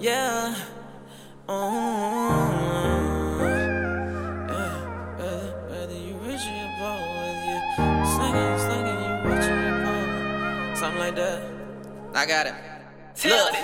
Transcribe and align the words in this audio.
Yeah. 0.00 0.54
Oh. 1.48 3.36
Yeah. 4.48 4.72
Whether, 5.68 5.98
rich 6.24 6.40
or 6.40 6.56
you 6.56 6.68
poor, 6.78 6.96
whether 7.12 7.44
you 7.44 7.58
slinging, 8.16 8.58
slinging, 8.58 8.98
you 9.04 9.12
rich 9.28 9.44
or 9.44 9.56
you 9.60 9.72
poor, 9.84 10.76
something 10.76 11.00
like 11.00 11.14
that. 11.16 11.38
I 12.14 12.24
got 12.24 12.46
it. 12.46 12.54
Look. 13.24 13.54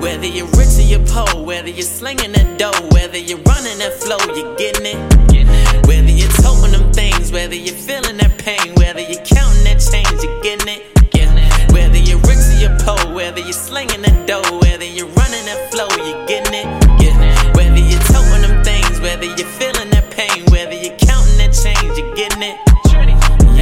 Whether 0.00 0.26
you're 0.26 0.46
rich 0.46 0.78
or 0.78 0.82
you're 0.82 1.04
poor, 1.06 1.44
whether 1.44 1.68
you're 1.68 1.82
slinging 1.82 2.32
that 2.32 2.58
dough, 2.58 2.88
whether 2.92 3.18
you're 3.18 3.38
running 3.40 3.78
that 3.78 3.92
flow, 3.92 4.16
you're 4.34 4.56
getting 4.56 4.86
it. 4.86 5.86
Whether 5.86 6.10
slinging 13.70 14.02
that 14.02 14.26
dough, 14.26 14.42
whether 14.58 14.84
you're 14.84 15.14
running 15.20 15.44
that 15.46 15.70
flow, 15.70 15.86
you're 16.04 16.26
getting 16.26 16.54
it. 16.54 16.66
Yeah. 16.98 17.14
Whether 17.54 17.78
you're 17.78 18.02
toting 18.10 18.42
them 18.42 18.64
things, 18.64 18.98
whether 19.00 19.26
you're 19.26 19.52
feeling 19.58 19.90
that 19.94 20.10
pain, 20.10 20.42
whether 20.50 20.74
you're 20.74 20.98
counting 20.98 21.38
that 21.38 21.54
change, 21.54 21.94
you're 21.96 22.14
getting 22.18 22.42
it. 22.42 22.58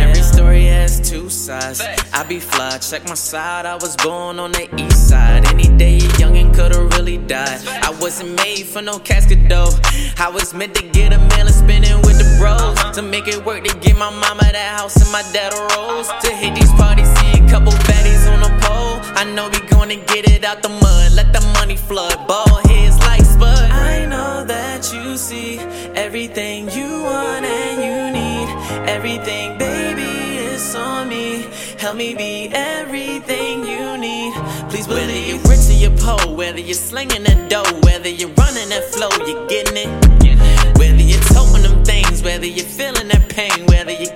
Every 0.00 0.22
story 0.22 0.64
has 0.64 0.98
two 0.98 1.28
sides. 1.28 1.82
I 2.14 2.24
be 2.24 2.40
fly, 2.40 2.78
check 2.78 3.04
my 3.04 3.14
side. 3.14 3.66
I 3.66 3.74
was 3.74 3.96
born 3.96 4.38
on 4.38 4.52
the 4.52 4.64
east 4.80 5.10
side. 5.10 5.44
Any 5.52 5.68
day 5.76 5.98
a 5.98 6.08
youngin' 6.22 6.54
could've 6.54 6.90
really 6.96 7.18
died. 7.18 7.60
I 7.68 7.90
wasn't 8.00 8.34
made 8.36 8.64
for 8.64 8.80
no 8.80 8.98
casket 8.98 9.46
though. 9.46 9.72
I 10.16 10.30
was 10.30 10.54
meant 10.54 10.74
to 10.76 10.84
get 10.88 11.12
a 11.12 11.18
meal 11.18 11.46
and 11.52 11.58
spin 11.62 11.84
it 11.84 11.96
with 12.06 12.16
the 12.16 12.28
bros. 12.40 12.78
To 12.96 13.02
make 13.02 13.28
it 13.28 13.44
work 13.44 13.62
to 13.64 13.76
get 13.80 13.96
my 13.96 14.08
mama 14.08 14.46
that 14.56 14.78
house 14.78 14.96
and 14.96 15.12
my 15.12 15.22
dad 15.34 15.52
a 15.52 15.60
rose. 15.76 16.08
To 16.22 16.30
hit 16.32 16.54
these 16.54 16.72
parties, 16.80 17.10
see 17.18 17.44
a 17.44 17.48
couple 17.50 17.72
baddies 17.84 18.24
on 18.32 18.40
pole. 18.40 18.47
I 19.18 19.24
know 19.24 19.48
we 19.48 19.58
gonna 19.66 19.96
get 19.96 20.30
it 20.30 20.44
out 20.44 20.62
the 20.62 20.68
mud. 20.68 21.12
Let 21.12 21.32
the 21.32 21.40
money 21.58 21.74
flood. 21.76 22.28
Ball 22.28 22.60
heads 22.68 22.98
like 23.00 23.24
Spud. 23.24 23.68
I 23.68 24.06
know 24.06 24.44
that 24.44 24.92
you 24.94 25.16
see 25.16 25.58
everything 25.96 26.70
you 26.70 27.02
want 27.02 27.44
and 27.44 27.76
you 27.82 27.98
need. 28.14 28.48
Everything, 28.88 29.58
baby, 29.58 30.38
is 30.38 30.72
on 30.76 31.08
me. 31.08 31.48
Help 31.78 31.96
me 31.96 32.14
be 32.14 32.48
everything 32.52 33.66
you 33.66 33.98
need. 33.98 34.34
Please 34.70 34.86
believe. 34.86 35.08
Whether 35.08 35.18
you're 35.18 35.50
rich 35.50 35.68
or 35.68 35.78
you're 35.82 35.98
poor, 35.98 36.36
whether 36.36 36.60
you're 36.60 36.74
slinging 36.74 37.24
that 37.24 37.50
dough, 37.50 37.80
whether 37.82 38.08
you're 38.08 38.36
running 38.38 38.68
that 38.68 38.84
flow, 38.84 39.10
you're 39.26 39.48
getting 39.48 39.78
it. 39.78 39.90
Whether 40.78 41.02
you're 41.02 41.26
toting 41.34 41.64
them 41.64 41.84
things, 41.84 42.22
whether 42.22 42.46
you're 42.46 42.64
feeling 42.64 43.08
that 43.08 43.28
pain, 43.28 43.66
whether 43.66 43.90
you're 43.90 44.14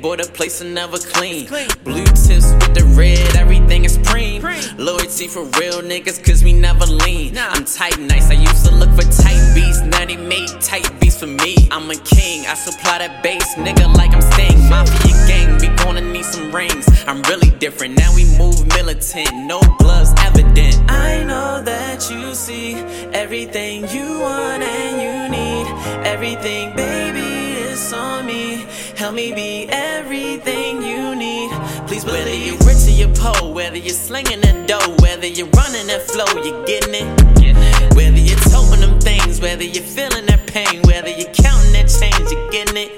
day, 0.00 0.08
boy, 0.08 0.16
the 0.16 0.30
place 0.32 0.62
will 0.62 0.70
never 0.70 0.98
clean. 0.98 1.46
Blue 1.84 2.04
tips 2.04 2.52
with 2.52 2.74
the 2.74 2.84
red, 2.96 3.36
everything 3.36 3.84
is 3.84 3.98
preem. 3.98 4.42
Loyalty 4.78 5.28
for 5.28 5.44
real 5.58 5.82
niggas, 5.82 6.24
cause 6.24 6.42
we 6.42 6.52
never 6.52 6.86
lean. 6.86 7.36
I'm 7.38 7.64
tight 7.64 7.98
nice, 7.98 8.30
I 8.30 8.34
used 8.34 8.64
to 8.66 8.74
look 8.74 8.90
for 8.90 9.02
tight 9.22 9.54
beats. 9.54 9.80
Now 9.82 10.06
they 10.06 10.16
made 10.16 10.48
tight 10.60 10.88
beats 11.00 11.18
for 11.18 11.26
me. 11.26 11.56
I'm 11.70 11.90
a 11.90 11.96
king, 11.96 12.46
I 12.46 12.54
supply 12.54 12.98
that 12.98 13.22
bass, 13.22 13.54
nigga, 13.56 13.94
like 13.96 14.12
I'm 14.12 14.22
Sting. 14.22 14.68
Mafia 14.68 15.14
gang, 15.26 15.58
we 15.60 15.68
gonna 15.84 16.00
need 16.00 16.24
some 16.24 16.50
rings. 16.52 16.86
I'm 17.06 17.22
really 17.22 17.50
different, 17.58 17.98
now 17.98 18.14
we 18.14 18.24
move 18.38 18.66
militant, 18.68 19.32
no 19.46 19.60
gloves 19.78 20.12
evident. 20.18 20.76
I 20.90 21.24
know 21.24 21.62
that 21.62 22.10
you 22.10 22.34
see 22.34 22.74
everything 23.12 23.88
you 23.88 24.20
want 24.20 24.62
and 24.62 24.94
you 25.02 25.28
need. 25.28 25.66
Everything, 26.06 26.74
baby, 26.74 27.39
is 27.80 27.92
on 27.92 28.26
me. 28.26 28.66
Help 28.96 29.14
me 29.14 29.32
be 29.32 29.66
everything 29.68 30.82
you 30.82 31.14
need. 31.14 31.50
Please 31.86 32.04
believe. 32.04 32.20
Whether 32.20 32.34
you're 32.34 32.58
rich 32.68 32.86
or 32.86 32.96
you're 33.00 33.14
poor, 33.14 33.52
whether 33.52 33.76
you're 33.76 34.00
slinging 34.08 34.40
that 34.42 34.68
dough, 34.68 34.96
whether 35.00 35.26
you're 35.26 35.52
running 35.60 35.86
that 35.88 36.02
flow, 36.02 36.28
you're 36.42 36.64
getting 36.64 36.94
it. 36.94 37.94
Whether 37.94 38.18
you're 38.18 38.44
toting 38.52 38.80
them 38.80 39.00
things, 39.00 39.40
whether 39.40 39.64
you're 39.64 39.90
feeling 39.96 40.26
that 40.26 40.46
pain, 40.46 40.82
whether 40.82 41.10
you're 41.10 41.32
counting 41.32 41.72
that 41.72 41.88
change, 41.88 42.30
you're 42.30 42.50
getting 42.50 42.76
it. 42.76 42.90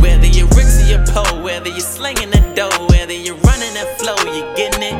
Whether 0.00 0.26
you're 0.26 0.48
rich 0.56 0.74
or 0.80 0.86
you're 0.90 1.06
poor, 1.06 1.42
whether 1.42 1.68
you're 1.68 1.80
slinging 1.80 2.30
that 2.30 2.56
dough, 2.56 2.86
whether 2.88 3.12
you're 3.12 3.40
running 3.48 3.74
that 3.74 3.98
flow, 3.98 4.16
you're 4.32 4.54
getting 4.54 4.82
it. 4.82 4.99